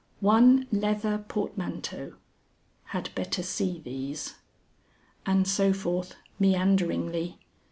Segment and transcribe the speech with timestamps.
[0.21, 2.13] "1 Leather Portmanteau
[2.85, 4.33] (had better see these)."
[5.27, 7.37] And so forth meanderingly.